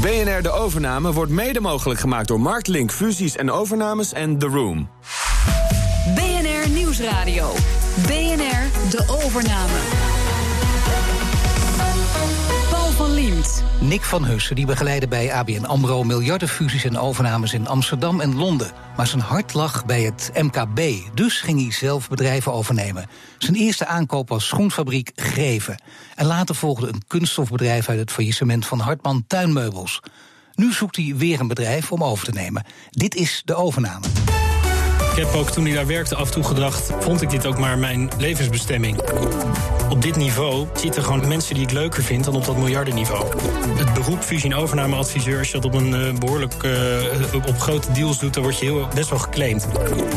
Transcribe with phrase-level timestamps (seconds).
[0.00, 4.88] BNR De Overname wordt mede mogelijk gemaakt door Marktlink Fusies en Overnames en The Room.
[6.14, 7.52] BNR Nieuwsradio.
[8.06, 10.07] BNR De Overname.
[13.80, 18.70] Nick van Hussen die begeleidde bij ABN AMRO miljardenfusies en overnames in Amsterdam en Londen.
[18.96, 20.80] Maar zijn hart lag bij het MKB,
[21.14, 23.06] dus ging hij zelf bedrijven overnemen.
[23.38, 25.82] Zijn eerste aankoop was schoenfabriek Greven.
[26.14, 30.00] En later volgde een kunststofbedrijf uit het faillissement van Hartman Tuinmeubels.
[30.54, 32.64] Nu zoekt hij weer een bedrijf om over te nemen.
[32.90, 34.06] Dit is de overname.
[35.18, 36.90] Ik heb ook toen ik daar werkte af en toe gedacht...
[37.00, 39.00] vond ik dit ook maar mijn levensbestemming.
[39.90, 42.24] Op dit niveau zitten gewoon mensen die ik leuker vind...
[42.24, 43.26] dan op dat miljardenniveau.
[43.76, 45.38] Het beroep fusie- en overnameadviseur...
[45.38, 48.34] als je dat op een uh, behoorlijk uh, op grote deals doet...
[48.34, 49.66] dan word je heel, best wel geclaimd.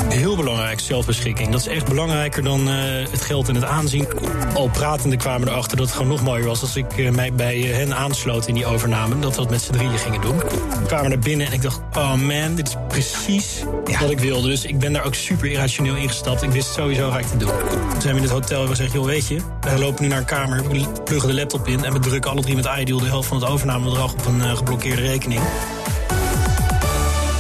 [0.09, 1.51] Heel belangrijk, zelfbeschikking.
[1.51, 2.75] Dat is echt belangrijker dan uh,
[3.11, 4.07] het geld en het aanzien.
[4.53, 6.61] Al pratende kwamen erachter dat het gewoon nog mooier was...
[6.61, 9.19] als ik mij bij hen aansloot in die overname...
[9.19, 10.37] dat we dat met z'n drieën gingen doen.
[10.37, 11.81] We kwamen naar binnen en ik dacht...
[11.97, 13.99] oh man, dit is precies ja.
[13.99, 14.47] wat ik wilde.
[14.47, 16.41] Dus ik ben daar ook super irrationeel ingestapt.
[16.41, 17.49] Ik wist sowieso ga ik het doen.
[17.91, 19.39] Toen zijn we in het hotel en we zeggen, joh, weet je...
[19.61, 21.83] we lopen nu naar een kamer, we pluggen de laptop in...
[21.83, 24.13] en we drukken alle drie met Ideal de helft van het overnamebedrag...
[24.13, 25.41] op een uh, geblokkeerde rekening.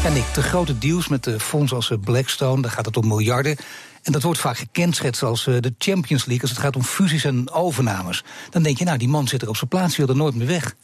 [0.05, 3.57] En ik, de grote deals met de fondsen als Blackstone, daar gaat het om miljarden.
[4.03, 6.41] En dat wordt vaak gekenschetst als uh, de Champions League...
[6.41, 8.23] als het gaat om fusies en overnames.
[8.49, 10.47] Dan denk je, nou, die man zit er op zijn plaats, wil er nooit meer
[10.47, 10.75] weg.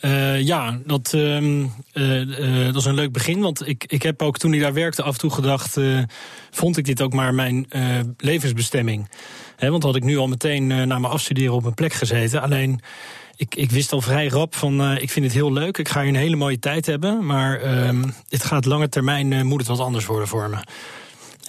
[0.00, 1.66] Uh, ja, dat, uh,
[2.66, 3.40] dat is een leuk begin.
[3.40, 5.76] Want ik, ik heb ook toen ik daar werkte af en toe gedacht...
[6.50, 7.66] vond ik dit ook maar mijn
[8.16, 9.08] levensbestemming.
[9.58, 12.42] Want had ik nu al meteen na mijn afstuderen op een plek gezeten.
[12.42, 12.80] Alleen,
[13.36, 14.96] ik, ik wist al vrij rap van...
[14.96, 17.26] ik vind het heel leuk, ik ga hier een hele mooie tijd hebben...
[17.26, 20.58] maar ehm, het gaat lange termijn, moet het wat anders worden voor me.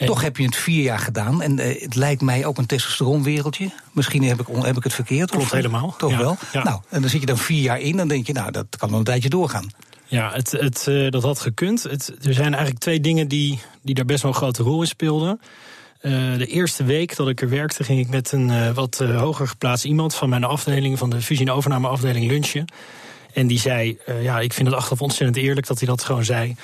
[0.06, 1.42] Toch heb je het vier jaar gedaan.
[1.42, 3.72] En uh, het lijkt mij ook een testosteronwereldje.
[3.92, 5.30] Misschien heb ik, heb ik het verkeerd.
[5.30, 5.96] Klopt of, helemaal.
[5.98, 6.38] Toch wel?
[6.52, 6.64] Ja.
[6.64, 7.98] Nou, en dan zit je dan vier jaar in.
[7.98, 9.70] Dan denk je, nou, dat kan nog een tijdje doorgaan.
[10.06, 11.84] Ja, het, het, uh, dat had gekund.
[11.84, 14.88] Het, er zijn eigenlijk twee dingen die, die daar best wel een grote rol in
[14.88, 15.42] speelden.
[16.02, 19.86] Uh, de eerste week dat ik er werkte, ging ik met een wat hoger geplaatst
[19.86, 22.66] iemand van mijn afdeling, van de fusie- en overnameafdeling lunchen.
[23.34, 26.56] En die zei: Ja, ik vind het achteraf ontzettend eerlijk dat hij dat gewoon zei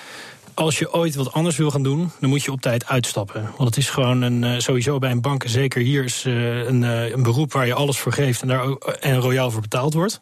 [0.55, 3.41] als je ooit wat anders wil gaan doen, dan moet je op tijd uitstappen.
[3.57, 6.81] Want het is gewoon een, uh, sowieso bij een bank, zeker hier, is uh, een,
[6.81, 10.17] uh, een, beroep waar je alles voor geeft en daar en royaal voor betaald wordt.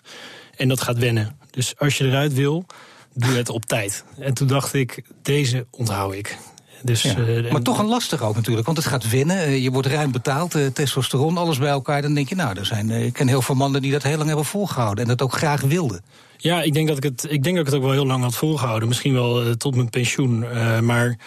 [0.55, 1.37] En dat gaat wennen.
[1.51, 2.65] Dus als je eruit wil,
[3.13, 4.03] doe het op tijd.
[4.19, 6.37] En toen dacht ik, deze onthoud ik.
[6.81, 7.15] Dus, ja,
[7.51, 9.61] maar toch een lastig ook natuurlijk, want het gaat winnen.
[9.61, 12.01] Je wordt ruim betaald, testosteron, alles bij elkaar.
[12.01, 14.27] Dan denk je, nou, er zijn, ik ken heel veel mannen die dat heel lang
[14.27, 16.01] hebben volgehouden en dat ook graag wilden.
[16.43, 18.23] Ja, ik denk dat ik het, ik denk dat ik het ook wel heel lang
[18.23, 18.87] had volgehouden.
[18.87, 20.43] Misschien wel uh, tot mijn pensioen.
[20.43, 21.17] Uh, maar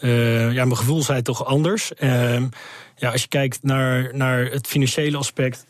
[0.00, 1.94] uh, ja, mijn gevoel zei toch anders.
[1.94, 2.46] Ehm,
[2.96, 5.66] ja, als je kijkt naar, naar het financiële aspect.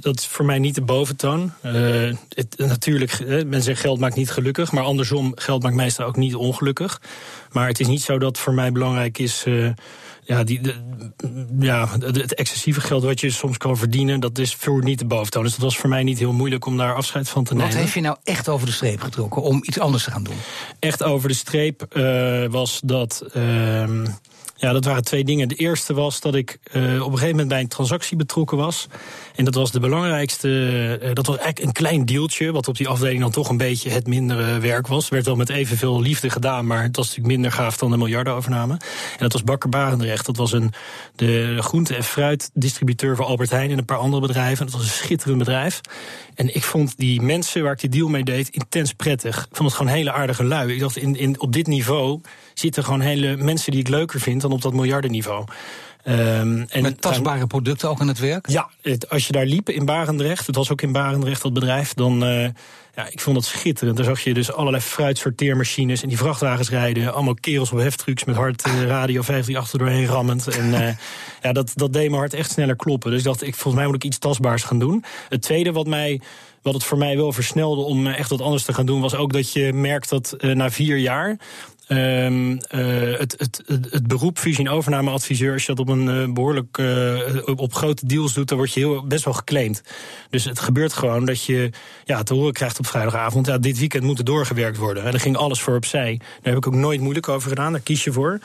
[0.00, 1.52] Dat is voor mij niet de boventoon.
[1.62, 4.72] Het, natuurlijk, men zegt geld maakt niet gelukkig.
[4.72, 7.00] Maar andersom, geld maakt meestal ook niet ongelukkig.
[7.52, 9.44] Maar het is niet zo dat voor mij belangrijk is
[10.30, 10.74] ja, die, de,
[11.58, 15.42] ja, het excessieve geld wat je soms kan verdienen, dat is voor niet de boventoon.
[15.42, 17.70] Dus dat was voor mij niet heel moeilijk om daar afscheid van te nemen.
[17.70, 20.34] Wat heeft je nou echt over de streep getrokken om iets anders te gaan doen?
[20.78, 23.24] Echt over de streep uh, was dat.
[23.36, 24.04] Uh,
[24.56, 25.48] ja, dat waren twee dingen.
[25.48, 28.86] De eerste was dat ik uh, op een gegeven moment bij een transactie betrokken was.
[29.40, 30.48] En dat was de belangrijkste.
[31.02, 32.52] Uh, dat was eigenlijk een klein deeltje.
[32.52, 35.08] Wat op die afdeling dan toch een beetje het mindere werk was.
[35.08, 36.66] Werd wel met evenveel liefde gedaan.
[36.66, 38.72] Maar het was natuurlijk minder gaaf dan de miljardenovername.
[38.72, 40.26] En dat was Bakker Barendrecht.
[40.26, 40.72] Dat was een,
[41.16, 44.66] de groente- en fruitdistributeur voor Albert Heijn en een paar andere bedrijven.
[44.66, 45.80] Dat was een schitterend bedrijf.
[46.34, 49.36] En ik vond die mensen waar ik die deal mee deed intens prettig.
[49.36, 50.72] Ik vond het gewoon hele aardige lui.
[50.72, 52.20] Ik dacht, in, in, op dit niveau
[52.54, 55.44] zitten gewoon hele mensen die ik leuker vind dan op dat miljardenniveau.
[56.04, 58.48] Um, en Met tastbare producten ook aan het werk?
[58.48, 61.94] Ja, het, als je daar liep in Barendrecht, het was ook in Barendrecht dat bedrijf,
[61.94, 62.24] dan.
[62.24, 62.48] Uh,
[62.94, 63.96] ja, ik vond dat schitterend.
[63.96, 67.14] Daar zag je dus allerlei fruitsorteermachines en die vrachtwagens rijden.
[67.14, 70.48] Allemaal kerels op heftrucks met hard uh, radio 538 doorheen rammend.
[70.48, 70.88] En uh,
[71.42, 73.10] ja, dat, dat deed mijn hart echt sneller kloppen.
[73.10, 75.04] Dus ik dacht, ik, volgens mij moet ik iets tastbaars gaan doen.
[75.28, 76.20] Het tweede wat mij
[76.62, 79.32] wat het voor mij wel versnelde om echt wat anders te gaan doen, was ook
[79.32, 81.36] dat je merkt dat uh, na vier jaar
[81.92, 82.58] Um, uh,
[83.18, 87.42] het, het, het, beroep fusie- en overnameadviseur, als je dat op een uh, behoorlijk uh,
[87.56, 89.82] op grote deals doet, dan word je heel, best wel geclaimd.
[90.30, 91.70] Dus het gebeurt gewoon dat je
[92.04, 95.04] ja, te horen krijgt op vrijdagavond, ja, dit weekend moet er doorgewerkt worden.
[95.04, 96.16] En daar ging alles voor opzij.
[96.18, 98.40] Daar heb ik ook nooit moeilijk over gedaan, daar kies je voor.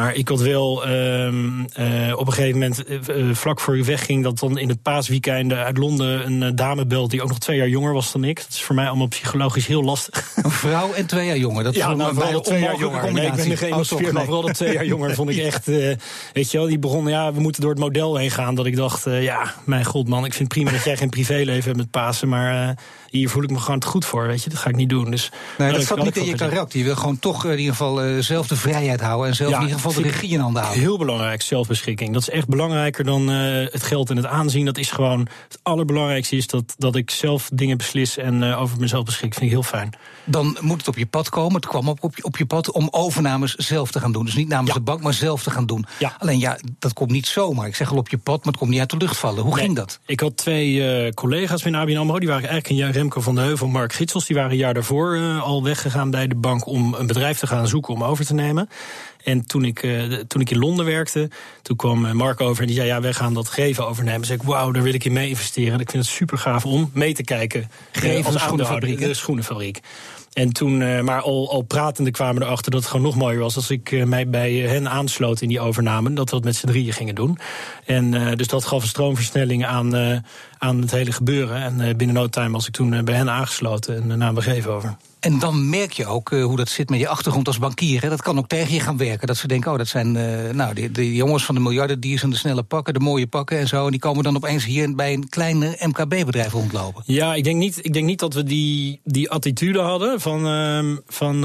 [0.00, 4.22] Maar ik had wel um, uh, op een gegeven moment, uh, vlak voor ik wegging,
[4.22, 7.56] dat dan in het paasweekend uit Londen een uh, dame belt die ook nog twee
[7.56, 8.36] jaar jonger was dan ik.
[8.36, 10.30] Dat is voor mij allemaal psychologisch heel lastig.
[10.42, 13.12] Een vrouw en twee jaar jonger, dat ja, is nou, bijna twee jaar jonger.
[13.12, 15.66] Nee, ik ben nu geëmotioneerd, maar vooral dat twee jaar jonger vond ik echt...
[16.32, 18.54] Weet je wel, die begonnen, ja, we moeten door het model heen gaan.
[18.54, 21.64] Dat ik dacht, ja, mijn god man, ik vind het prima dat jij geen privéleven
[21.64, 22.28] hebt met Pasen...
[22.28, 22.78] maar
[23.10, 24.50] hier voel ik me gewoon te goed voor, weet je.
[24.50, 25.10] Dat ga ik niet doen.
[25.10, 26.78] Dus, nee, dat zat niet in je karakter.
[26.78, 29.28] Je wil gewoon toch in ieder geval zelf de vrijheid houden...
[29.28, 30.82] en zelf ja, in ieder geval de regie in handen houden.
[30.82, 32.12] Heel belangrijk, zelfbeschikking.
[32.12, 34.64] Dat is echt belangrijker dan het geld en het aanzien.
[34.64, 38.16] Dat is gewoon het allerbelangrijkste is dat, dat ik zelf dingen beslis...
[38.16, 39.32] en over mezelf beschik.
[39.32, 39.90] vind ik heel fijn.
[40.24, 41.54] Dan moet het op je pad komen.
[41.54, 44.24] Het kwam ook op je, op je pad om overnames zelf te gaan doen.
[44.24, 45.86] Dus niet namens de bank, maar zelf te gaan doen.
[45.98, 46.16] Ja.
[46.18, 47.66] Alleen ja, dat komt niet zomaar.
[47.66, 49.42] Ik zeg al op je pad, maar het komt niet uit de lucht vallen.
[49.42, 50.00] Hoe ging dat?
[50.06, 52.18] Ik had twee uh, collega's binnen ABN AMRO.
[52.18, 54.26] Die waren eigenlijk een jaar Remco van de Heuvel Mark Gitsels.
[54.26, 56.66] Die waren een jaar daarvoor al weggegaan bij de bank...
[56.66, 58.68] om een bedrijf te gaan zoeken om over te nemen.
[59.24, 61.30] En toen ik, uh, toen ik in Londen werkte,
[61.62, 64.26] toen kwam Mark over en die zei: Ja, wij gaan dat Geven overnemen.
[64.26, 65.80] Zei ik: Wauw, daar wil ik in mee investeren.
[65.80, 67.70] Ik vind het super gaaf om mee te kijken.
[67.92, 68.98] Geven, als schoenenfabriek.
[68.98, 69.80] De schoenenfabriek.
[70.32, 73.70] En toen, maar al, al pratende kwamen erachter dat het gewoon nog mooier was als
[73.70, 76.12] ik mij bij hen aansloot in die overname.
[76.12, 77.38] Dat we dat met z'n drieën gingen doen.
[77.84, 80.22] En uh, dus dat gaf een stroomversnelling aan,
[80.58, 81.62] aan het hele gebeuren.
[81.62, 84.96] En binnen no time was ik toen bij hen aangesloten en namen we geven over.
[85.20, 88.02] En dan merk je ook uh, hoe dat zit met je achtergrond als bankier.
[88.02, 88.08] Hè.
[88.08, 89.26] Dat kan ook tegen je gaan werken.
[89.26, 92.00] Dat ze denken, oh, dat zijn uh, nou, die, jongens van de miljarden...
[92.00, 93.84] die zijn de snelle pakken, de mooie pakken en zo...
[93.84, 97.02] en die komen dan opeens hier bij een kleine MKB-bedrijf rondlopen.
[97.06, 100.20] Ja, ik denk niet, ik denk niet dat we die, die attitude hadden...
[100.20, 101.40] van, uh, van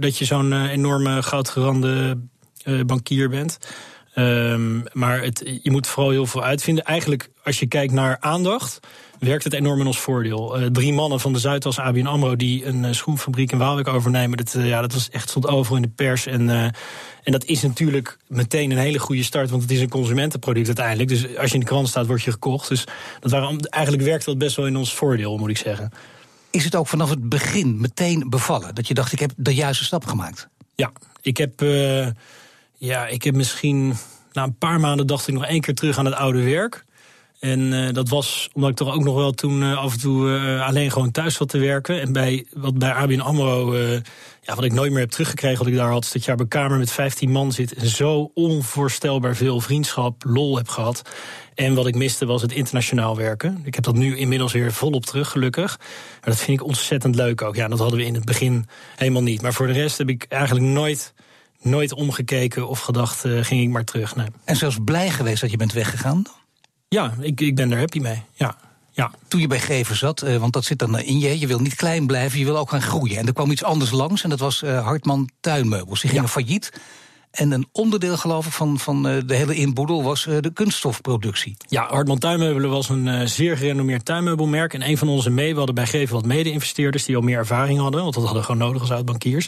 [0.00, 2.18] dat je zo'n enorme goudgerande
[2.86, 3.58] bankier bent...
[4.14, 6.84] Um, maar het, je moet vooral heel veel uitvinden.
[6.84, 8.80] Eigenlijk, als je kijkt naar aandacht
[9.28, 10.60] werkt het enorm in ons voordeel.
[10.60, 14.36] Uh, drie mannen van de Zuidas ABN AMRO die een uh, schoenfabriek in Waalwijk overnemen.
[14.36, 16.26] Dat, uh, ja, dat was echt stond overal in de pers.
[16.26, 16.50] En,
[17.22, 19.50] en dat is natuurlijk meteen een hele goede start.
[19.50, 21.08] Want het is een consumentenproduct uiteindelijk.
[21.08, 22.68] Dus als je in de krant staat, word je gekocht.
[22.68, 22.84] Dus
[23.20, 25.92] dat waren, eigenlijk werkt dat best wel in ons voordeel, moet ik zeggen.
[26.50, 28.74] Is het ook vanaf het begin meteen bevallen?
[28.74, 30.48] Dat je dacht, ik heb de juiste stap gemaakt?
[30.74, 31.60] Ja, ik heb,
[32.76, 33.94] ja, ik heb misschien...
[34.32, 36.84] Na een paar maanden dacht ik nog één keer terug aan het oude werk.
[37.42, 40.28] En uh, dat was omdat ik toch ook nog wel toen uh, af en toe
[40.28, 42.00] uh, alleen gewoon thuis zat te werken.
[42.00, 43.74] En bij, wat bij ABN AMRO,
[44.42, 46.04] ja, wat ik nooit meer heb teruggekregen wat ik daar had...
[46.04, 47.74] is dat je op een kamer met 15 man zit...
[47.74, 51.02] en zo onvoorstelbaar veel vriendschap, lol heb gehad.
[51.54, 53.60] En wat ik miste was het internationaal werken.
[53.64, 55.78] Ik heb dat nu inmiddels weer volop terug, gelukkig.
[55.78, 57.56] Maar dat vind ik ontzettend leuk ook.
[57.56, 58.66] Ja, dat hadden we in het begin
[58.96, 59.42] helemaal niet.
[59.42, 61.14] Maar voor de rest heb ik eigenlijk nooit
[61.60, 64.16] nooit omgekeken of gedacht, ging ik maar terug.
[64.16, 64.26] Nee.
[64.44, 66.24] En zelfs blij geweest dat je bent weggegaan?
[66.92, 68.22] Ja, ik, ik ben er happy mee.
[68.34, 68.56] Ja.
[68.90, 69.10] Ja.
[69.28, 71.74] Toen je bij Gever zat, uh, want dat zit dan in je, je wil niet
[71.74, 73.16] klein blijven, je wil ook gaan groeien.
[73.16, 76.00] En er kwam iets anders langs en dat was uh, Hartman Tuinmeubels.
[76.00, 76.30] Die gingen ja.
[76.30, 76.72] failliet.
[77.32, 81.56] En een onderdeel, geloof ik, van, van uh, de hele inboedel was de kunststofproductie.
[81.68, 84.74] Ja, Hartman Tuinmeubelen was een zeer gerenommeerd tuinmeubelmerk.
[84.74, 88.02] En een van onze mee, hadden bij Geven wat mede-investeerders die al meer ervaring hadden.
[88.02, 89.46] Want dat hadden we gewoon nodig als oud-bankiers.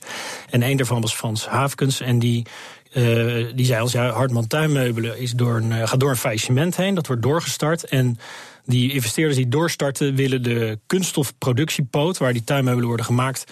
[0.51, 2.01] En een daarvan was Frans Havekens.
[2.01, 2.47] En die
[3.55, 6.95] die zei ons, ja, Hartman Tuinmeubelen is door een, gaat door een faillissement heen.
[6.95, 7.85] Dat wordt doorgestart.
[7.85, 8.19] En
[8.65, 12.19] die investeerders die doorstarten willen de kunststofproductiepoot...
[12.19, 13.45] waar die tuinmeubelen worden gemaakt,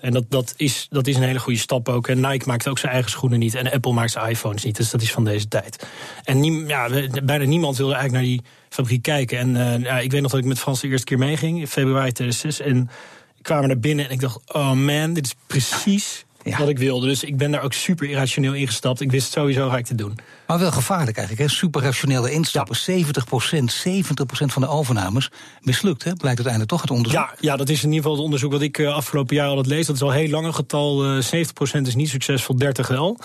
[0.00, 2.08] En dat, dat, is, dat is een hele goede stap ook.
[2.08, 3.54] En Nike maakt ook zijn eigen schoenen niet.
[3.54, 4.76] En Apple maakt zijn iPhones niet.
[4.76, 5.86] Dus dat is van deze tijd.
[6.24, 6.88] En nie, ja,
[7.24, 9.38] bijna niemand wilde eigenlijk naar die fabriek kijken.
[9.38, 11.60] En uh, ja, ik weet nog dat ik met Frans de eerste keer meeging...
[11.60, 12.66] in februari 2006.
[12.66, 12.90] En
[13.36, 14.52] ik kwam naar binnen en ik dacht...
[14.52, 16.58] oh man, dit is precies ja.
[16.58, 17.06] wat ik wilde.
[17.06, 19.00] Dus ik ben daar ook super irrationeel ingestapt.
[19.00, 20.18] Ik wist sowieso ga ik te doen.
[20.46, 21.56] Maar wel gevaarlijk eigenlijk, hè?
[21.56, 22.76] Super rationele instappen.
[22.86, 23.04] Ja.
[23.04, 25.30] 70% 70% van de overnames
[25.60, 26.12] mislukt, hè?
[26.12, 27.20] Blijkt uiteindelijk toch het onderzoek.
[27.20, 29.56] Ja, ja, dat is in ieder geval het onderzoek wat ik uh, afgelopen jaar al
[29.56, 29.86] het lees.
[29.86, 31.16] Dat is al heel lang een getal.
[31.16, 33.18] Uh, 70% is niet succesvol, 30 wel.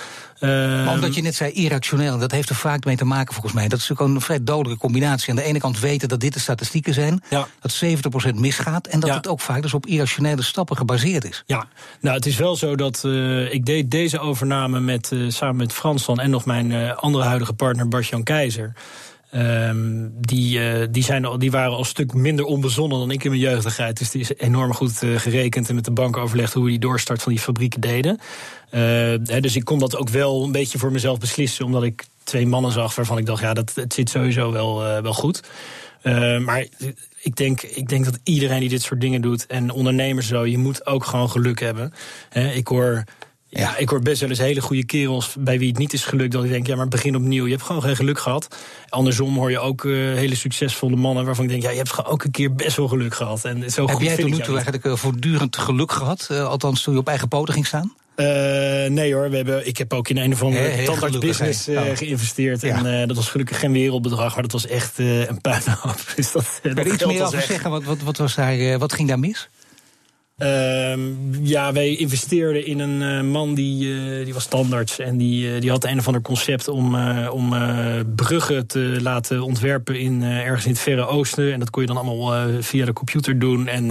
[0.48, 3.68] Maar omdat je net zei irrationeel, dat heeft er vaak mee te maken volgens mij.
[3.68, 5.30] Dat is ook een vrij dodelijke combinatie.
[5.30, 7.48] Aan de ene kant weten dat dit de statistieken zijn, ja.
[7.60, 8.88] dat 70% misgaat...
[8.88, 9.16] en dat ja.
[9.16, 11.44] het ook vaak dus op irrationele stappen gebaseerd is.
[11.46, 11.66] Ja,
[12.02, 15.74] nou het is wel zo dat uh, ik deed deze overname met, uh, samen met
[15.74, 18.74] Frans en nog mijn uh, andere huidige partner Bart-Jan Keizer.
[19.36, 23.30] Um, die, uh, die, zijn die waren al een stuk minder onbezonnen dan ik in
[23.30, 23.98] mijn jeugdigheid.
[23.98, 26.80] Dus die is enorm goed uh, gerekend en met de bank overlegd hoe we die
[26.80, 28.20] doorstart van die fabrieken deden.
[28.72, 28.80] Uh,
[29.24, 32.48] hè, dus ik kon dat ook wel een beetje voor mezelf beslissen, omdat ik twee
[32.48, 35.44] mannen zag waarvan ik dacht, ja, dat het zit sowieso wel, wel goed.
[36.40, 36.66] maar
[37.22, 40.58] ik denk, ik denk dat iedereen die dit soort dingen doet, en ondernemers zo, je
[40.58, 41.94] moet ook gewoon geluk hebben.
[42.30, 43.04] Hè, ik hoor
[43.54, 46.32] ja, ik hoor best wel eens hele goede kerels bij wie het niet is gelukt.
[46.32, 47.46] Dat ik denk, ja, maar begin opnieuw.
[47.46, 48.56] Je hebt gewoon geen geluk gehad.
[48.90, 52.24] Andersom hoor je ook uh, hele succesvolle mannen waarvan ik denk, ja, je hebt ook
[52.24, 53.46] een keer best wel geluk gehad.
[53.46, 56.28] En zo Heb goed jij tot nu toe eigenlijk uh, voortdurend geluk gehad?
[56.32, 57.94] Uh, althans, toen je op eigen poten ging staan?
[58.16, 58.26] Uh,
[58.90, 62.62] nee hoor, we hebben, ik heb ook in een of andere tandartsbusiness uh, geïnvesteerd.
[62.62, 62.78] Ja.
[62.78, 65.96] En uh, dat was gelukkig geen wereldbedrag, maar dat was echt een puinhoop.
[66.16, 67.70] Dus dat, dat je iets meer over zeggen?
[67.70, 69.50] Wat, wat, wat, was daar, eh, wat ging daar mis?
[70.44, 75.00] Ehm, ja, wij investeerden in een eh, man die, eh, die was standaards.
[75.00, 76.96] En die, eh, die had een of ander concept om,
[77.30, 77.54] om
[78.16, 81.54] bruggen te laten ontwerpen in, ergens in het Verre Oosten.
[81.54, 83.68] En dat kon je dan allemaal via de computer doen.
[83.68, 83.86] En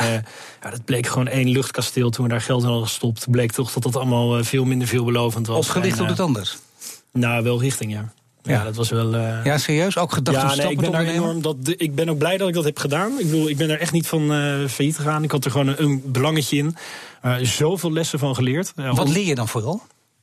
[0.63, 3.31] ja, dat bleek gewoon één luchtkasteel toen we daar geld in hadden gestopt.
[3.31, 5.67] Bleek toch dat dat allemaal veel minder veelbelovend was.
[5.67, 6.59] Opgelicht op het anders?
[7.13, 8.13] Nou, wel richting, ja.
[8.43, 9.15] Ja, dat was wel.
[9.15, 9.45] Uh...
[9.45, 9.99] Ja, serieus?
[9.99, 11.43] Ook gedacht ja, om nee, ik ben daar enorm.
[11.43, 13.13] Dat, ik ben ook blij dat ik dat heb gedaan.
[13.19, 15.23] Ik bedoel, ik ben er echt niet van uh, failliet gegaan.
[15.23, 16.77] Ik had er gewoon een, een belangetje in.
[17.25, 18.73] Uh, zoveel lessen van geleerd.
[18.77, 19.83] Wat leer je dan vooral?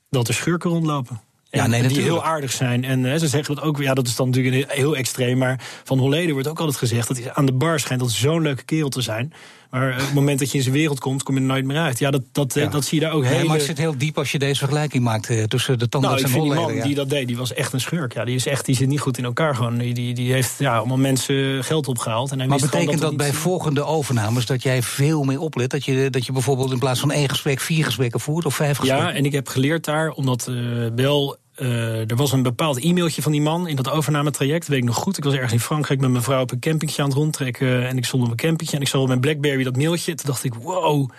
[0.10, 1.22] Dat er schurken rondlopen.
[1.52, 2.84] Ja, nee, die heel aardig zijn.
[2.84, 5.38] En ze zeggen dat ook, ja, dat is dan natuurlijk heel extreem.
[5.38, 8.42] Maar van Holleder wordt ook altijd gezegd dat hij aan de bar schijnt dat zo'n
[8.42, 9.34] leuke kerel te zijn.
[9.70, 11.78] Maar op het moment dat je in zijn wereld komt, kom je er nooit meer
[11.78, 12.00] uit.
[12.00, 13.46] Ja, dat, dat, eh, dat zie je daar ook heel.
[13.46, 16.34] maar het zit heel diep als je deze vergelijking maakt uh, tussen de tandarts nou,
[16.34, 16.68] en Holleder.
[16.68, 18.14] Die man die dat deed, die was echt een schurk.
[18.14, 19.78] Ja, die, is echt, die zit niet goed in elkaar gewoon.
[19.78, 22.32] Die, die, die heeft ja, allemaal mensen geld opgehaald.
[22.32, 25.70] En hij maar betekent dat, bij volgende overnames dat jij veel meer oplet?
[25.70, 28.78] Dat je, dat je bijvoorbeeld in plaats van één gesprek vier gesprekken voert of vijf
[28.78, 29.08] gesprekken?
[29.08, 33.22] Ja, en ik heb geleerd daar, omdat uh, Bel uh, er was een bepaald e-mailtje
[33.22, 34.68] van die man in dat overnametraject.
[34.68, 35.18] weet ik nog goed.
[35.18, 37.88] Ik was ergens in Frankrijk met mijn vrouw op een campingje aan het rondtrekken.
[37.88, 40.16] En ik stond op een campingje en ik zag op mijn Blackberry dat mailtje.
[40.16, 41.10] Toen dacht ik, wow,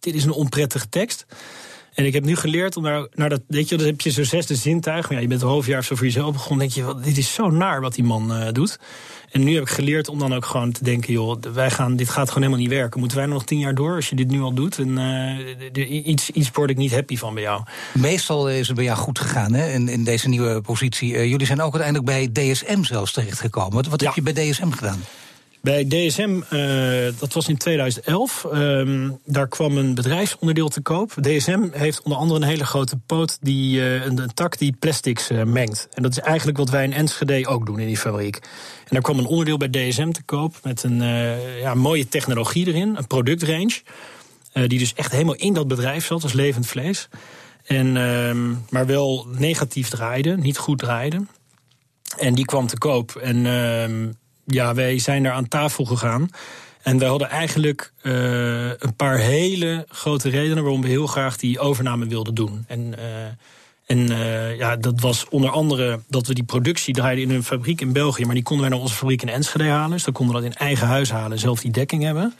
[0.00, 1.26] dit is een onprettige tekst.
[2.00, 4.24] En ik heb nu geleerd om naar, naar dat, weet je, dan heb je zo'n
[4.24, 5.08] zesde zintuig.
[5.08, 6.58] Maar ja, je bent een half jaar of zo voor jezelf begonnen.
[6.58, 8.78] denk je, wat, dit is zo naar wat die man uh, doet.
[9.30, 12.08] En nu heb ik geleerd om dan ook gewoon te denken, joh, wij gaan, dit
[12.08, 13.00] gaat gewoon helemaal niet werken.
[13.00, 14.78] Moeten wij nog tien jaar door als je dit nu al doet?
[14.78, 14.98] En
[15.76, 17.62] uh, iets, iets word ik niet happy van bij jou.
[17.92, 21.12] Meestal is het bij jou goed gegaan hè, in, in deze nieuwe positie.
[21.12, 23.72] Uh, jullie zijn ook uiteindelijk bij DSM zelfs terechtgekomen.
[23.72, 25.00] Wat, wat heb je bij DSM gedaan?
[25.62, 31.12] Bij DSM, eh, dat was in 2011, um, daar kwam een bedrijfsonderdeel te koop.
[31.20, 35.30] DSM heeft onder andere een hele grote poot, die, uh, een, een, tak die plastics
[35.30, 35.88] uh, mengt.
[35.92, 38.36] En dat is eigenlijk wat wij in Enschede ook doen in die fabriek.
[38.36, 41.02] En daar kwam een onderdeel bij DSM te koop met een
[41.60, 43.80] ja, mooie technologie erin, een productrange.
[44.52, 47.08] die dus echt helemaal in dat bedrijf zat, als levend vlees.
[47.64, 51.24] En, um, maar wel negatief draaide, niet goed draaide.
[52.18, 53.16] En die kwam te koop.
[53.16, 54.10] En uh,
[54.50, 56.30] ja, wij zijn daar aan tafel gegaan.
[56.82, 58.12] En we hadden eigenlijk uh,
[58.68, 62.64] een paar hele grote redenen waarom we heel graag die overname wilden doen.
[62.66, 63.24] En, uh,
[63.86, 67.80] en uh, ja, dat was onder andere dat we die productie draaiden in een fabriek
[67.80, 68.24] in België.
[68.24, 69.90] Maar die konden wij naar onze fabriek in Enschede halen.
[69.90, 72.34] Dus dan konden we dat in eigen huis halen, zelf die dekking hebben.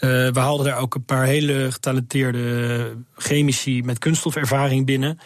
[0.00, 5.18] we haalden daar ook een paar hele getalenteerde chemici met kunststofervaring binnen.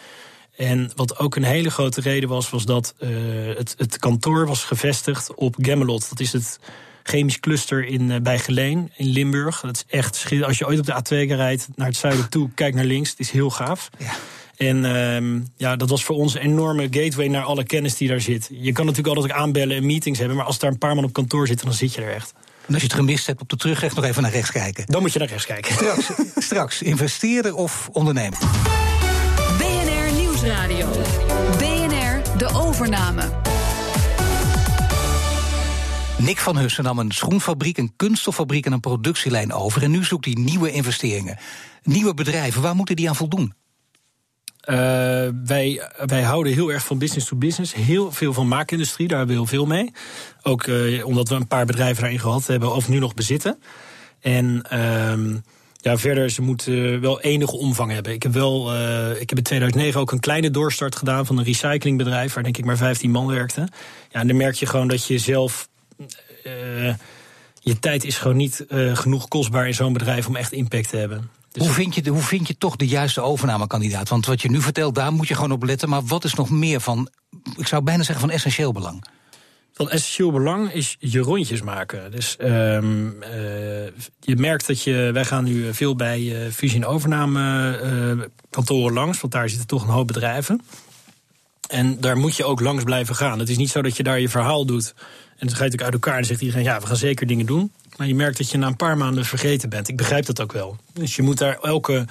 [0.55, 3.09] En wat ook een hele grote reden was, was dat uh,
[3.57, 6.09] het, het kantoor was gevestigd op Gemmelot.
[6.09, 6.59] Dat is het
[7.03, 9.61] chemisch cluster in, uh, bij Geleen in Limburg.
[9.61, 10.47] Dat is echt schitterend.
[10.47, 13.09] Als je ooit op de A2 rijdt naar het zuiden toe, kijk naar links.
[13.09, 13.89] Het is heel gaaf.
[13.97, 14.11] Ja.
[14.57, 18.21] En uh, ja, dat was voor ons een enorme gateway naar alle kennis die daar
[18.21, 18.49] zit.
[18.51, 21.13] Je kan natuurlijk altijd aanbellen en meetings hebben, maar als daar een paar man op
[21.13, 22.33] kantoor zitten, dan zit je er echt.
[22.67, 24.85] En als je het gemist hebt op de terugweg, nog even naar rechts kijken.
[24.85, 25.73] Dan moet je naar rechts kijken.
[25.73, 26.11] Straks,
[26.47, 28.39] straks investeerder of ondernemer.
[30.43, 30.89] Nieuwsradio.
[31.57, 33.23] BNR De Overname.
[36.17, 39.83] Nick van Hussen nam een schoenfabriek, een kunststoffabriek en een productielijn over.
[39.83, 41.37] En nu zoekt hij nieuwe investeringen.
[41.83, 43.53] Nieuwe bedrijven, waar moeten die aan voldoen?
[44.69, 44.75] Uh,
[45.45, 47.73] wij, wij houden heel erg van business to business.
[47.73, 49.91] Heel veel van maakindustrie, daar hebben we heel veel mee.
[50.41, 53.59] Ook uh, omdat we een paar bedrijven daarin gehad hebben of nu nog bezitten.
[54.19, 55.39] En uh,
[55.83, 58.13] ja, verder, ze moeten wel enige omvang hebben.
[58.13, 61.43] Ik heb wel, uh, ik heb in 2009 ook een kleine doorstart gedaan van een
[61.43, 63.67] recyclingbedrijf, waar denk ik maar 15 man werkte.
[64.09, 65.69] Ja, en dan merk je gewoon dat je zelf.
[66.43, 66.93] Uh,
[67.59, 71.29] je tijd is gewoon niet genoeg kostbaar in zo'n bedrijf om echt impact te hebben.
[71.51, 74.09] Dus hoe, vind je, hoe vind je toch de juiste overnamekandidaat?
[74.09, 75.89] Want wat je nu vertelt, daar moet je gewoon op letten.
[75.89, 77.09] Maar wat is nog meer van,
[77.57, 79.05] ik zou bijna zeggen, van essentieel belang?
[79.73, 82.11] Van essentieel belang is je rondjes maken.
[82.11, 83.29] Dus um, uh,
[84.19, 85.09] je merkt dat je.
[85.13, 89.67] Wij gaan nu veel bij uh, fusie- en overname uh, kantoren langs, want daar zitten
[89.67, 90.61] toch een hoop bedrijven.
[91.69, 93.39] En daar moet je ook langs blijven gaan.
[93.39, 94.93] Het is niet zo dat je daar je verhaal doet.
[95.37, 97.45] En dan ga je natuurlijk uit elkaar en zegt iedereen: ja, we gaan zeker dingen
[97.45, 97.71] doen.
[97.97, 99.87] Maar je merkt dat je na een paar maanden vergeten bent.
[99.87, 100.77] Ik begrijp dat ook wel.
[100.93, 102.05] Dus je moet daar elke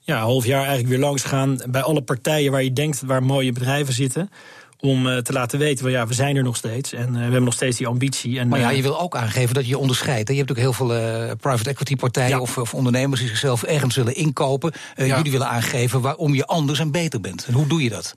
[0.00, 1.60] ja, half jaar eigenlijk weer langs gaan.
[1.68, 4.30] Bij alle partijen waar je denkt waar mooie bedrijven zitten
[4.80, 7.20] om uh, te laten weten, well, ja, we zijn er nog steeds en uh, we
[7.20, 8.38] hebben nog steeds die ambitie.
[8.38, 10.28] En, maar ja, eh, je wil ook aangeven dat je onderscheidt.
[10.28, 10.86] Je hebt ook heel veel
[11.36, 12.40] private equity partijen ja.
[12.40, 14.72] of, of, ondernemers die zichzelf ergens willen inkopen.
[14.96, 15.16] Ja.
[15.16, 17.44] Jullie willen aangeven waarom je anders en beter bent.
[17.46, 18.14] En hoe doe je dat?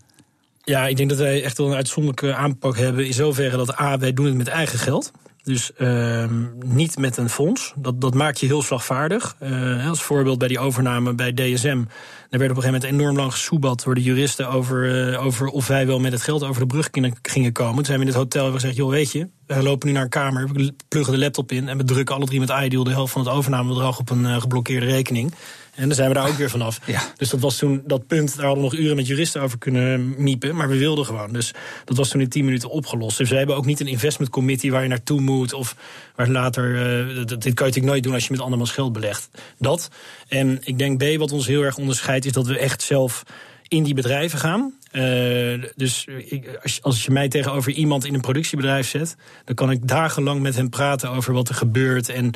[0.63, 3.05] Ja, ik denk dat wij echt wel een uitzonderlijke aanpak hebben.
[3.05, 5.11] In zoverre dat A, wij doen het met eigen geld.
[5.43, 6.25] Dus uh,
[6.65, 7.73] niet met een fonds.
[7.75, 9.35] Dat, dat maakt je heel slagvaardig.
[9.39, 11.83] Uh, als voorbeeld bij die overname bij DSM.
[12.29, 15.47] Daar werd op een gegeven moment enorm lang gesoebat door de juristen over, uh, over
[15.47, 16.89] of wij wel met het geld over de brug
[17.21, 17.75] gingen komen.
[17.75, 20.03] Toen zijn we in het hotel en gezegd: joh, weet je, we lopen nu naar
[20.03, 22.91] een kamer, we pluggen de laptop in en we drukken alle drie met Ideal de
[22.91, 25.33] helft van het overnamebedrag op een uh, geblokkeerde rekening.
[25.75, 26.79] En dan zijn we daar ook weer vanaf.
[26.85, 27.01] Ja.
[27.17, 30.15] Dus dat was toen dat punt, daar hadden we nog uren met juristen over kunnen
[30.17, 30.55] miepen.
[30.55, 31.33] Maar we wilden gewoon.
[31.33, 31.53] Dus
[31.85, 33.17] dat was toen in 10 minuten opgelost.
[33.17, 35.53] Dus we hebben ook niet een investment committee waar je naartoe moet.
[35.53, 35.75] Of
[36.15, 36.69] waar later.
[36.69, 39.29] Uh, dit kan je natuurlijk nooit doen als je met andermans geld belegt.
[39.57, 39.89] Dat.
[40.27, 43.23] En ik denk B, wat ons heel erg onderscheidt, is dat we echt zelf
[43.67, 44.73] in die bedrijven gaan.
[44.93, 49.71] Uh, dus ik, als, als, je mij tegenover iemand in een productiebedrijf zet, dan kan
[49.71, 52.31] ik dagenlang met hem praten over wat er gebeurt en,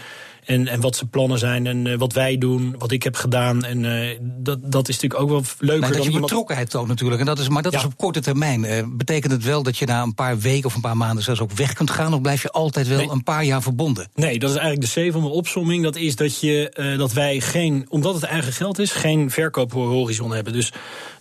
[0.46, 3.64] en, en wat zijn plannen zijn en uh, wat wij doen, wat ik heb gedaan.
[3.64, 6.30] En uh, dat, dat is natuurlijk ook wel leuker maar dat dan je iemand...
[6.30, 7.20] betrokkenheid toont natuurlijk.
[7.20, 7.78] En dat is, maar dat Ja.
[7.80, 8.66] is op korte termijn.
[8.98, 11.52] betekent het wel dat je na een paar weken of een paar maanden zelfs ook
[11.52, 12.14] weg kunt gaan?
[12.14, 13.10] Of blijf je altijd wel Nee.
[13.10, 14.10] een paar jaar verbonden?
[14.16, 15.84] Nee, dat is eigenlijk de C van de opsomming.
[15.84, 20.54] Dat is dat, je, dat wij geen, omdat het eigen geld is, geen verkoophorizon hebben.
[20.54, 20.72] Dus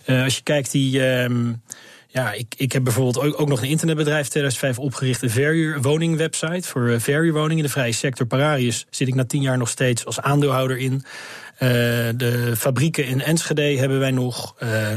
[0.05, 1.01] als je kijkt, die.
[1.31, 1.53] Uh,
[2.07, 6.67] ja, ik, ik heb bijvoorbeeld ook, ook nog een internetbedrijf 2005 opgericht, een verhuur woningwebsite
[6.67, 8.25] voor uh, verhuurwoningen in de vrije sector.
[8.25, 10.93] Pararius zit ik na tien jaar nog steeds als aandeelhouder in.
[10.93, 11.69] Uh,
[12.15, 14.55] de fabrieken in Enschede hebben wij nog.
[14.63, 14.87] Uh,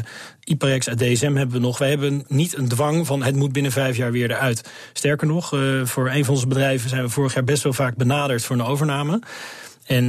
[0.44, 1.78] Iparex uit DSM hebben we nog.
[1.78, 4.70] Wij hebben niet een dwang van het moet binnen vijf jaar weer eruit.
[4.92, 7.96] Sterker nog, uh, voor een van onze bedrijven zijn we vorig jaar best wel vaak
[7.96, 9.22] benaderd voor een overname.
[9.86, 10.04] En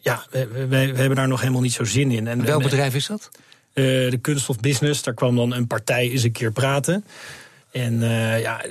[0.00, 2.26] ja, we, we, we, hebben daar nog helemaal niet zo zin in.
[2.26, 3.30] En, Welk bedrijf is dat?
[3.78, 7.04] Uh, de kunststof business, daar kwam dan een partij eens een keer praten.
[7.72, 8.64] En uh, ja,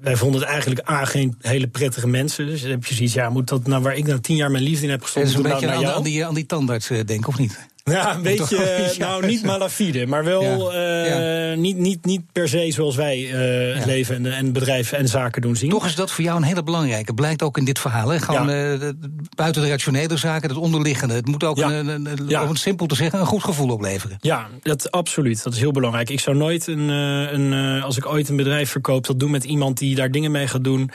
[0.00, 2.46] wij vonden het eigenlijk A, geen hele prettige mensen.
[2.46, 4.64] Dus dan heb je zoiets, ja, moet dat nou waar ik nou tien jaar mijn
[4.64, 5.26] liefde in heb gestopt...
[5.26, 7.68] Dat is een beetje nou naar aan, die, aan die tandarts uh, denken, of niet?
[7.84, 8.56] Ja, een beetje,
[8.98, 9.06] ja.
[9.06, 11.02] nou niet malafide, maar wel Ja.
[11.02, 11.54] uh, Ja.
[11.54, 15.42] Niet, niet, niet per se zoals wij uh, het leven en, en bedrijven en zaken
[15.42, 15.70] doen zien.
[15.70, 17.14] Toch is dat voor jou een hele belangrijke.
[17.14, 18.08] Blijkt ook in dit verhaal.
[18.08, 18.18] Hè?
[18.18, 18.46] Gewoon eh,
[18.80, 18.96] de-
[19.36, 21.14] buiten de rationele zaken, het onderliggende.
[21.14, 24.16] Het moet ook, een, een, een- om het simpel te zeggen, een goed gevoel opleveren.
[24.20, 25.42] Ja, dat absoluut.
[25.42, 26.10] Dat is heel belangrijk.
[26.10, 29.30] Ik zou nooit een, eh, een eh, als ik ooit een bedrijf verkoop, dat doen
[29.30, 30.90] met iemand die daar dingen mee gaat doen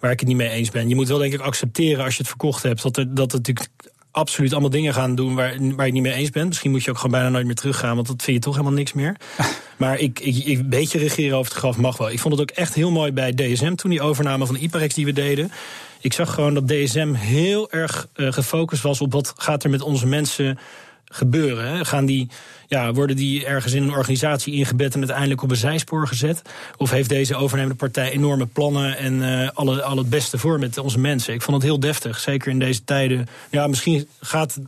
[0.00, 0.88] waar ik het niet mee eens ben.
[0.88, 3.46] Je moet wel denk ik accepteren als je het verkocht hebt, dat er dat het
[3.46, 3.68] natuurlijk
[4.10, 6.48] absoluut allemaal dingen gaan doen waar, waar je het niet mee eens bent.
[6.48, 8.76] Misschien moet je ook gewoon bijna nooit meer teruggaan, want dat vind je toch helemaal
[8.76, 9.16] niks meer.
[9.76, 12.10] maar ik, ik, ik een beetje regeren over het graf mag wel.
[12.10, 15.04] Ik vond het ook echt heel mooi bij DSM toen die overname van Iparex die
[15.04, 15.52] we deden.
[16.00, 19.82] Ik zag gewoon dat DSM heel erg eh, gefocust was op wat gaat er met
[19.82, 20.58] onze mensen
[21.04, 21.68] gebeuren.
[21.68, 21.84] Hè?
[21.84, 22.28] Gaan die,
[22.70, 26.42] ja, worden die ergens in een organisatie ingebed en uiteindelijk op een zijspoor gezet?
[26.76, 30.78] Of heeft deze overnemende partij enorme plannen en eh alle, al het beste voor met
[30.78, 31.34] onze mensen?
[31.34, 33.28] Ik vond het heel deftig, zeker in deze tijden.
[33.50, 34.58] Ja, misschien gaat.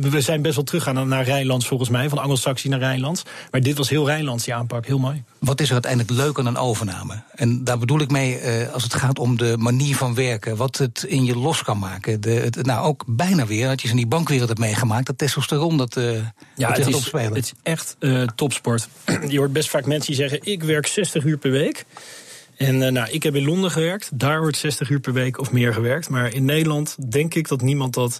[0.00, 3.22] We zijn best wel teruggaan naar Rijnlands volgens mij, van Anglo-Saxie naar Rijnlands.
[3.50, 4.86] Maar dit was heel Rijnlands, die aanpak.
[4.86, 5.22] Heel mooi.
[5.38, 7.22] Wat is er uiteindelijk leuk aan een overname?
[7.34, 10.56] En daar bedoel ik mee eh, als het gaat om de manier van werken.
[10.56, 12.20] Wat het in je los kan maken.
[12.20, 15.06] De, het, nou, ook bijna weer, dat je ze in die bankwereld hebt meegemaakt.
[15.06, 16.22] Dat testosteron, dat, eh dat
[16.54, 17.34] het gaat is, opspelen.
[17.34, 18.88] het echt eh, topsport.
[19.28, 21.84] Je hoort best vaak mensen die zeggen: Ik werk 60 uur per week.
[22.56, 24.10] En eh, nou, ik heb in Londen gewerkt.
[24.12, 26.08] Daar wordt 60 uur per week of meer gewerkt.
[26.08, 28.18] Maar in Nederland denk ik dat niemand dat.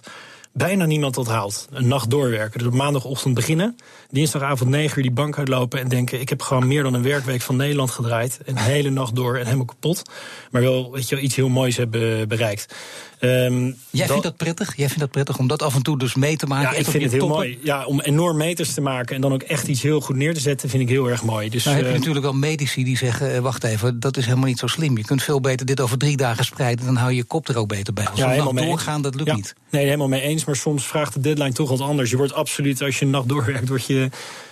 [0.53, 1.67] Bijna niemand dat haalt.
[1.71, 2.59] Een nacht doorwerken.
[2.59, 3.75] Dus op maandagochtend beginnen.
[4.09, 5.79] Dinsdagavond 9 uur die bank uitlopen.
[5.79, 8.39] En denken: Ik heb gewoon meer dan een werkweek van Nederland gedraaid.
[8.45, 10.01] Een hele nacht door en helemaal kapot.
[10.51, 12.75] Maar wel, weet je, wel, iets heel moois hebben bereikt.
[13.23, 14.75] Um, Jij vindt dat prettig?
[14.75, 16.71] Jij vindt dat prettig om dat af en toe dus mee te maken?
[16.71, 17.37] Ja, ik vind het heel toppen?
[17.37, 17.59] mooi.
[17.63, 20.39] Ja, om enorm meters te maken en dan ook echt iets heel goed neer te
[20.39, 21.49] zetten, vind ik heel erg mooi.
[21.49, 24.25] Dus, Nou heb je eh, natuurlijk wel medici die zeggen, eh, wacht even, dat is
[24.25, 24.97] helemaal niet zo slim.
[24.97, 27.57] Je kunt veel beter dit over drie dagen spreiden, dan hou je je kop er
[27.57, 28.07] ook beter bij.
[28.07, 29.03] Als Ja, helemaal dan mee doorgaan, eens.
[29.03, 29.35] dat lukt ja.
[29.35, 29.53] niet.
[29.69, 30.45] Nee, helemaal mee eens.
[30.45, 32.09] Maar soms vraagt de deadline toch wat anders.
[32.09, 34.09] Je wordt absoluut, als je een nacht doorwerkt, word je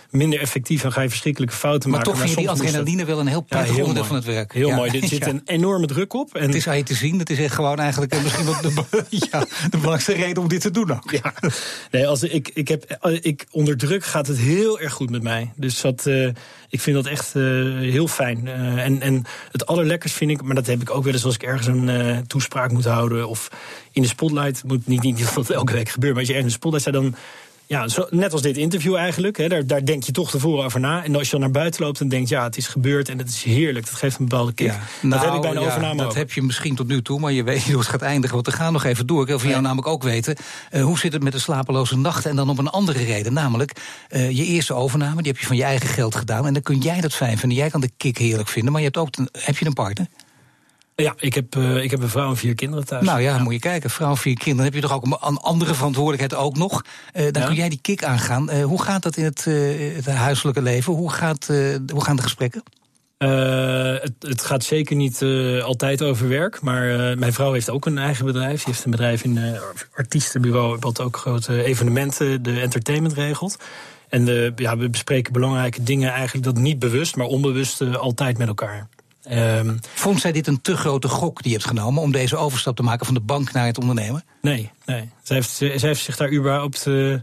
[0.09, 2.13] minder effectief en ga je verschrikkelijke fouten Maar maken.
[2.13, 4.53] toch vind je die dat- adrenaline wel een heel prettig onderdeel van het werk.
[4.53, 4.75] Heel Ja.
[4.75, 4.91] mooi.
[4.91, 6.35] Dit zit een enorme druk op.
[6.35, 7.19] En Het is aan je te zien.
[7.19, 8.69] Het is echt gewoon eigenlijk eh, misschien wel de,
[9.31, 11.11] ja, de belangrijkste reden om dit te doen ook.
[11.11, 11.33] Ja,
[11.91, 15.51] nee, als ik, ik heb, ik, onder druk gaat het heel erg goed met mij.
[15.55, 16.29] Dus dat, uh,
[16.69, 17.43] ik vind dat echt uh,
[17.91, 18.45] heel fijn.
[18.45, 18.53] Uh,
[18.85, 21.43] en, en het allerlekkers vind ik, maar dat heb ik ook wel eens als ik
[21.43, 23.47] ergens een toespraak moet houden of
[23.91, 24.63] in de spotlight.
[24.63, 26.81] Moet niet, niet dat dat elke week gebeurt, maar als je ergens in de spotlight
[26.89, 27.15] staat, dan.
[27.69, 29.37] Ja, zo, net als dit interview eigenlijk.
[29.37, 31.03] Hè, daar, daar denk je toch tevoren over na.
[31.03, 33.29] En als je dan naar buiten loopt en denkt, ja, het is gebeurd en het
[33.29, 33.85] is heerlijk.
[33.85, 34.67] Dat geeft een bepaalde kick.
[34.67, 36.15] Ja, dat nou, heb ik bij een ja, overname Dat ook.
[36.15, 38.35] heb je misschien tot nu toe, maar je weet niet hoe het gaat eindigen.
[38.35, 39.21] Want we gaan nog even door.
[39.21, 40.35] Ik wil van jou namelijk ook weten,
[40.71, 42.29] uh, hoe zit het met de slapeloze nachten?
[42.29, 43.71] En dan op een andere reden, namelijk
[44.09, 45.21] uh, je eerste overname.
[45.21, 46.45] Die heb je van je eigen geld gedaan.
[46.45, 47.57] En dan kun jij dat fijn vinden.
[47.57, 50.07] Jij kan de kick heerlijk vinden, maar je hebt ook een, heb je een partner?
[51.01, 53.05] Ja, ik heb, uh, ik heb een vrouw en vier kinderen thuis.
[53.05, 53.89] Nou ja, moet je kijken.
[53.89, 54.65] Vrouw, vier kinderen.
[54.65, 56.83] heb je toch ook een andere verantwoordelijkheid ook nog.
[57.13, 57.47] Uh, dan Ja.
[57.47, 58.49] kun jij die kick aangaan.
[58.53, 59.45] Uh, hoe gaat dat in het,
[59.95, 60.93] het huiselijke leven?
[60.93, 61.47] Hoe, gaat,
[61.91, 62.63] hoe gaan de gesprekken?
[63.17, 65.23] Het, het, gaat zeker niet
[65.63, 66.61] altijd over werk.
[66.61, 68.63] Maar mijn vrouw heeft ook een eigen bedrijf.
[68.63, 69.57] Die heeft een bedrijf in een
[69.93, 70.77] artiestenbureau.
[70.79, 73.57] wat ook grote evenementen, de entertainment regelt.
[74.09, 78.87] En ja, we bespreken belangrijke dingen eigenlijk dat niet bewust, maar onbewust altijd met elkaar.
[79.23, 82.75] Ehm, Vond zij dit een te grote gok die je hebt genomen om deze overstap
[82.75, 84.23] te maken van de bank naar het ondernemen?
[84.41, 85.09] Nee, nee.
[85.23, 87.15] Zij heeft, zij heeft zich daar überhaupt uh,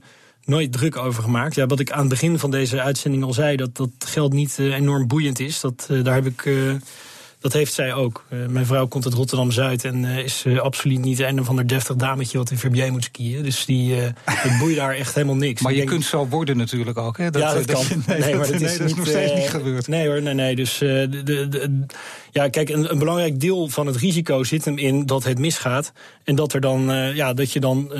[0.45, 1.55] nooit druk over gemaakt.
[1.55, 4.57] Ja, wat ik aan het begin van deze uitzending al zei, dat dat geld niet
[4.59, 5.61] uh, enorm boeiend is.
[5.61, 6.45] Dat, uh, daar heb ik
[7.47, 8.25] dat heeft zij ook.
[8.29, 11.67] Uh, mijn vrouw komt uit Rotterdam-Zuid en uh, is uh, absoluut niet een of ander
[11.67, 13.43] deftig dametje wat in Verbier moet skiën.
[13.43, 15.63] Dus die het boeit daar echt helemaal niks.
[15.63, 17.31] Maar je kunt zo worden natuurlijk ook, hè?
[17.31, 17.85] Dat, ja, dat, kan.
[18.07, 19.89] nee, nee, maar dat, is, niet, nog steeds niet gebeurd.
[19.89, 20.57] Nee hoor, nee, nee.
[20.57, 21.85] Dus de, de, de,
[22.31, 25.93] ja, kijk, een, een, belangrijk deel van het risico zit hem in dat het misgaat.
[26.25, 26.83] En dat, er dan,
[27.15, 27.91] ja, dat je dan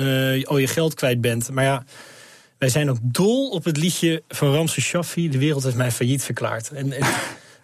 [0.45, 1.51] al je geld kwijt bent.
[1.51, 1.83] Maar ja...
[2.57, 5.29] Wij zijn ook dol op het liedje van Ramses Shaffi.
[5.29, 6.71] De wereld heeft mij failliet verklaard.
[6.71, 7.07] En, en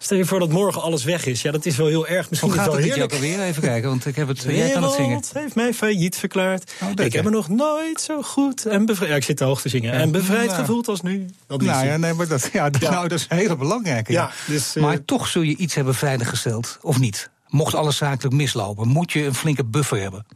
[0.04, 1.42] Stel je voor dat morgen alles weg is.
[1.42, 2.30] Ja, dat is wel heel erg.
[2.30, 3.12] Misschien Hoe gaat het wel heerlijk.
[3.12, 3.40] ook alweer?
[3.40, 4.42] Even kijken, want ik heb het...
[4.42, 5.22] jij kan het zingen.
[5.32, 6.72] heeft mij failliet verklaard.
[6.82, 9.10] Oh, ik heb me nog nooit zo goed en bevrijd...
[9.10, 9.92] Ja, ik zit te hoog te zingen.
[9.92, 11.26] En bevrijd gevoeld als nu.
[11.46, 14.12] Dat nou ja, nee, maar dat, ja, Nou, dat is een hele belangrijke.
[14.12, 14.30] Ja.
[14.46, 17.30] Dus, maar uh, toch zul je iets hebben veiliggesteld, of niet?
[17.48, 20.26] Mocht alles zakelijk mislopen, moet je een flinke buffer hebben.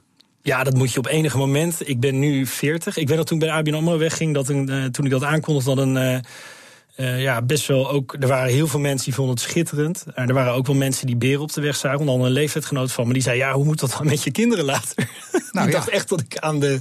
[0.42, 1.88] Ja, dat moet je op enige moment.
[1.88, 2.96] Ik ben nu 40.
[2.96, 4.34] Ik weet dat toen bij ABN AMRO wegging...
[4.34, 5.96] Dat een, uh, toen ik dat aankondigde, dat een...
[5.96, 6.18] Uh,
[7.00, 8.16] uh, ja, best wel ook.
[8.20, 10.04] Er waren heel veel mensen die vonden het schitterend.
[10.14, 11.98] er waren ook wel mensen die beren op de weg zagen.
[11.98, 13.12] Onder andere een leeftijdgenoot van me.
[13.12, 14.96] Die zei: Ja, hoe moet dat dan met je kinderen later?
[15.52, 16.80] Nou, ik dacht echt dat ik aan de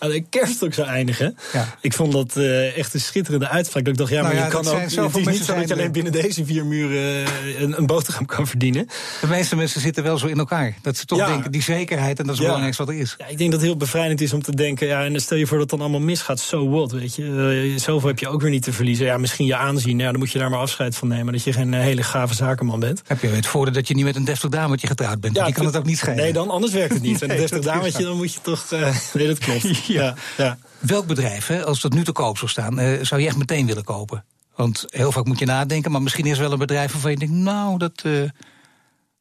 [0.00, 1.36] aan de kerst ook zou eindigen.
[1.52, 1.76] Ja.
[1.80, 3.84] Ik vond dat uh, echt een schitterende uitspraak.
[3.84, 4.80] Dat ik dacht, ja, nou maar je kan ook.
[4.80, 8.26] Het is niet zo dat je alleen binnen deze vier muren uh, een, een boterham
[8.26, 8.86] kan verdienen.
[9.20, 10.74] De meeste mensen zitten wel zo in elkaar.
[10.82, 11.26] Dat ze toch ja.
[11.26, 13.14] denken, die zekerheid, en dat is het belangrijkste wat er is.
[13.18, 15.46] Ja, ik denk dat het heel bevrijdend is om te denken, ja, en stel je
[15.46, 17.22] voor dat het dan allemaal misgaat, so what, weet je.
[17.22, 19.06] Uh, zoveel heb je ook weer niet te verliezen.
[19.06, 21.32] Ja, misschien je aanzien, ja, dan moet je daar maar afscheid van nemen.
[21.32, 23.02] Dat je geen hele gave zakenman bent.
[23.06, 25.36] Heb je het voordeel dat je niet met een deftig dametje getrouwd bent?
[25.36, 26.16] Ja, die kan het ook niet schelen.
[26.16, 27.22] Nee, dan anders werkt het niet.
[27.22, 28.70] en een deftig dametje, dan moet je toch...
[29.14, 29.88] nee, dat klopt.
[29.92, 30.14] Ja.
[30.36, 30.58] ja.
[30.78, 33.66] Welk bedrijf, hè, als dat nu te koop zou staan, uh, zou je echt meteen
[33.66, 34.24] willen kopen?
[34.56, 37.16] Want heel vaak moet je nadenken, maar misschien is er wel een bedrijf waarvan je
[37.16, 38.28] denkt, nou, dat, uh,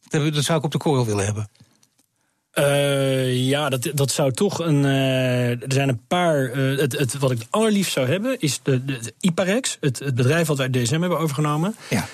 [0.07, 1.49] dat, dat, zou ik op de korrel willen hebben.
[2.53, 4.83] Uh, ja, dat, dat zou toch een.
[4.85, 6.37] er zijn een paar.
[6.55, 10.15] het, het, wat ik het allerliefst zou hebben is de, de, de Iparex, het, het
[10.15, 11.75] bedrijf wat wij DSM hebben overgenomen.
[11.89, 12.07] Ja.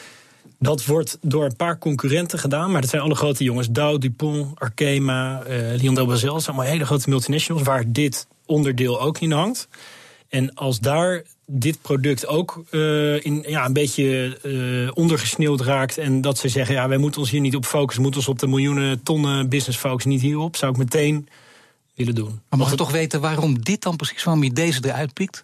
[0.59, 3.69] Dat wordt door een paar concurrenten gedaan, maar dat zijn alle grote jongens.
[3.69, 6.33] Dow, Dupont, Arkema, uh, Leon Basel.
[6.33, 9.67] Dat zijn allemaal hele grote multinationals waar dit onderdeel ook in hangt.
[10.29, 15.97] En als daar dit product ook uh, in, ja, een beetje uh, ondergesneeuwd raakt.
[15.97, 18.01] En dat ze zeggen, ja, wij moeten ons hier niet op focussen.
[18.01, 20.55] moeten ons op de miljoenen tonnen business focussen, niet hierop.
[20.55, 21.27] Zou ik meteen
[21.95, 22.39] willen doen.
[22.49, 25.43] Maar mag je toch weten waarom dit dan precies, waarom je deze eruit pikt?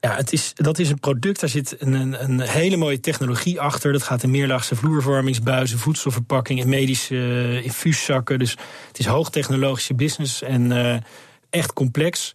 [0.00, 3.60] Ja, het is, dat is een product, daar zit een, een, een hele mooie technologie
[3.60, 3.92] achter.
[3.92, 8.38] Dat gaat in meerlaagse vloervormingsbuizen, voedselverpakking en medische uh, infuuszakken.
[8.38, 8.50] Dus
[8.88, 10.96] het is hoogtechnologische business en uh,
[11.54, 12.32] echt complex.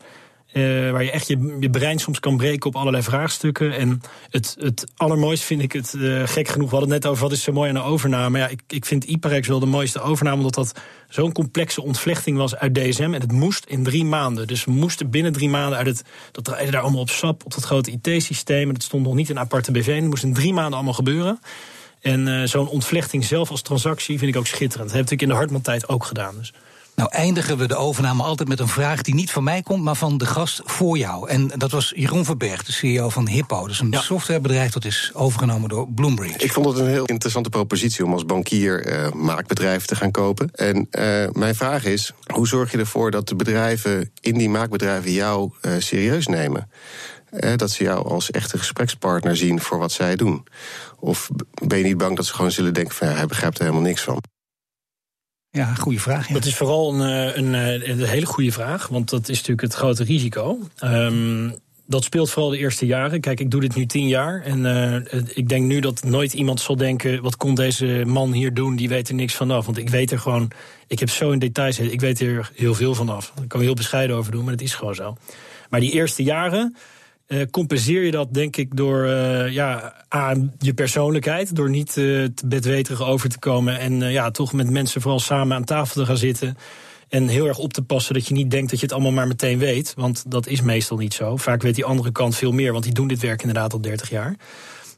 [0.53, 3.71] Uh, waar je echt je, brein soms kan breken op allerlei vraagstukken.
[3.73, 7.23] En het, het allermooiste vind ik het, uh, gek genoeg, we hadden het net over
[7.23, 8.38] wat is zo mooi aan een overname.
[8.38, 10.79] Ja, ik, ik vind Iparex wel de mooiste overname, omdat dat
[11.10, 13.01] zo'n complexe ontvlechting was uit DSM.
[13.13, 14.47] En het moest in drie maanden.
[14.47, 17.53] Dus we moesten binnen drie maanden uit het, dat draaide daar allemaal op sap, op
[17.53, 18.67] dat grote IT-systeem.
[18.67, 20.01] En dat stond nog niet in aparte BV.
[20.01, 21.39] Moest in drie maanden allemaal gebeuren.
[22.01, 24.89] En uh, zo'n ontvlechting zelf als transactie vind ik ook schitterend.
[24.89, 26.36] Dat heb ik in de Hartman-tijd ook gedaan.
[26.38, 26.53] Dus.
[26.99, 29.95] Nou eindigen we de overname altijd met een vraag die niet van mij komt, maar
[29.95, 31.29] van de gast voor jou.
[31.29, 33.67] En dat was Jeroen Verberg, de CEO van Hippo.
[33.67, 36.38] Dus een softwarebedrijf dat is overgenomen door Bloomberg.
[36.38, 40.51] Ik vond het een heel interessante propositie om als bankier uh, maakbedrijven te gaan kopen.
[40.51, 45.12] En uh, mijn vraag is, hoe zorg je ervoor dat de bedrijven in die maakbedrijven
[45.12, 46.69] jou uh, serieus nemen?
[47.55, 50.47] dat ze jou als echte gesprekspartner zien voor wat zij doen.
[50.99, 51.29] Of
[51.63, 53.83] ben je niet bang dat ze gewoon zullen denken van ja, hij begrijpt er helemaal
[53.85, 54.21] niks van?
[55.51, 56.27] Ja, goede vraag.
[56.27, 56.33] Ja.
[56.33, 59.62] Dat is vooral een, eh, een, eh, een, hele goede vraag, want dat is natuurlijk
[59.62, 60.59] het grote risico.
[60.83, 61.53] Um,
[61.89, 63.21] dat speelt vooral de eerste jaren.
[63.21, 64.41] Kijk, ik doe dit nu tien jaar.
[64.41, 68.53] En uh, ik denk nu dat nooit iemand zal denken: wat kon deze man hier
[68.53, 68.75] doen?
[68.75, 69.65] Die weet er niks vanaf.
[69.65, 70.51] Want ik weet er gewoon.
[70.88, 71.79] Ik heb zo in details.
[71.79, 73.31] Ik weet er heel veel vanaf.
[73.35, 75.17] Daar kan je heel bescheiden over doen, maar het is gewoon zo.
[75.69, 76.75] Maar die eerste jaren.
[77.30, 81.56] Uh, compenseer je dat, denk ik, door uh, ja, aan je persoonlijkheid.
[81.56, 83.80] Door niet uh, te bedweterig over te komen.
[83.80, 86.58] En ja, toch met mensen vooral samen aan tafel te gaan zitten.
[87.10, 89.28] En heel erg op te passen dat je niet denkt dat je het allemaal maar
[89.28, 89.94] meteen weet.
[89.96, 91.38] Want dat is meestal niet zo.
[91.38, 94.10] Vaak weet die andere kant veel meer, want die doen dit werk inderdaad al 30
[94.10, 94.36] jaar.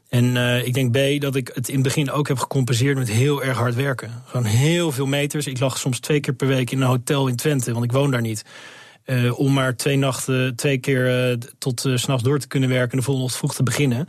[0.08, 3.42] En ik denk B, dat ik het in het begin ook heb gecompenseerd met heel
[3.42, 4.10] erg hard werken.
[4.24, 5.46] Gewoon heel veel meters.
[5.46, 8.10] Ik lag soms twee keer per week in een hotel in Twente, want ik woon
[8.10, 8.44] daar niet.
[9.06, 12.90] Uh, om maar twee nachten, twee keer uh, tot uh, s'nachts door te kunnen werken
[12.90, 14.08] en de volgende ochtend vroeg te beginnen.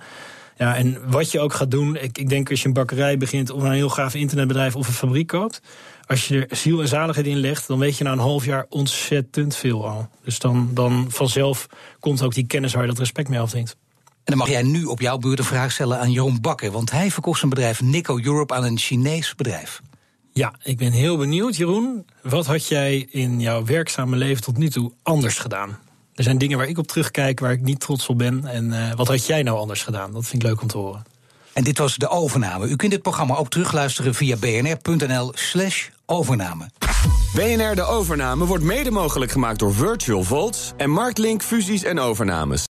[0.57, 3.49] Ja, en wat je ook gaat doen, ik, ik denk als je een bakkerij begint
[3.49, 5.61] of een heel gaaf internetbedrijf of een fabriek koopt.
[6.05, 8.65] Als je er ziel en zaligheid in legt, dan weet je na een half jaar
[8.69, 10.09] ontzettend veel al.
[10.23, 11.67] Dus dan, dan vanzelf
[11.99, 13.75] komt ook die kennis waar je dat respect mee afdwingt.
[14.05, 16.71] En dan mag jij nu op jouw beurt een vraag stellen aan Jeroen Bakker.
[16.71, 19.81] Want hij verkocht zijn bedrijf Nico Europe aan een Chinees bedrijf.
[20.33, 22.05] Ja, ik ben heel benieuwd, Jeroen.
[22.21, 25.77] Wat had jij in jouw werkzame leven tot nu toe anders gedaan?
[26.15, 28.45] Er zijn dingen waar ik op terugkijk waar ik niet trots op ben.
[28.45, 30.11] En uh, wat had jij nou anders gedaan?
[30.11, 31.03] Dat vind ik leuk om te horen.
[31.53, 32.67] En dit was de overname.
[32.67, 36.69] U kunt dit programma ook terugluisteren via bnr.nl/slash overname.
[37.33, 42.61] BNR De Overname wordt mede mogelijk gemaakt door Virtual Volts en Marktlink Fusies en Overnames.